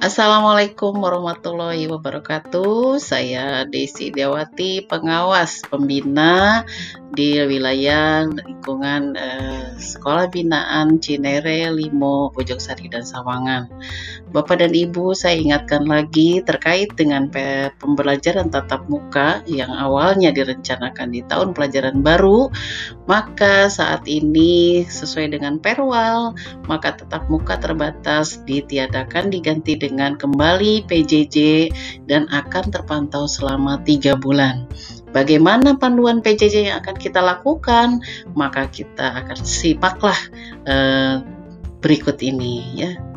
Assalamualaikum 0.00 0.96
warahmatullahi 0.96 1.84
wabarakatuh. 1.84 2.96
Saya 2.96 3.68
Desi 3.68 4.08
Dewati, 4.08 4.80
pengawas 4.80 5.60
pembina 5.68 6.64
di 7.12 7.36
wilayah 7.36 8.24
lingkungan 8.24 9.12
eh, 9.12 9.76
Sekolah 9.76 10.32
Binaan 10.32 11.04
Cinere, 11.04 11.68
Limo, 11.68 12.32
Sari 12.32 12.88
dan 12.88 13.04
Sawangan. 13.04 13.68
Bapak 14.30 14.62
dan 14.62 14.72
Ibu, 14.72 15.12
saya 15.12 15.36
ingatkan 15.36 15.84
lagi 15.90 16.38
terkait 16.46 16.94
dengan 16.94 17.26
pembelajaran 17.82 18.46
tatap 18.48 18.86
muka 18.86 19.42
yang 19.50 19.74
awalnya 19.74 20.30
direncanakan 20.30 21.10
di 21.10 21.26
tahun 21.26 21.50
pelajaran 21.50 21.98
baru, 21.98 22.46
maka 23.10 23.66
saat 23.66 24.06
ini 24.06 24.86
sesuai 24.86 25.34
dengan 25.34 25.58
perwal, 25.58 26.38
maka 26.70 26.94
tatap 26.94 27.26
muka 27.26 27.58
terbatas 27.58 28.46
ditiadakan 28.46 29.34
diganti 29.34 29.74
dengan 29.74 29.89
dengan 29.90 30.14
kembali 30.14 30.86
PJJ 30.86 31.36
dan 32.06 32.30
akan 32.30 32.70
terpantau 32.70 33.26
selama 33.26 33.82
tiga 33.82 34.14
bulan. 34.14 34.70
Bagaimana 35.10 35.74
panduan 35.74 36.22
PJJ 36.22 36.70
yang 36.70 36.78
akan 36.86 36.94
kita 36.94 37.18
lakukan? 37.18 37.98
Maka 38.38 38.70
kita 38.70 39.26
akan 39.26 39.38
simaklah 39.42 40.18
eh, 40.70 41.18
berikut 41.82 42.22
ini 42.22 42.78
ya. 42.78 43.09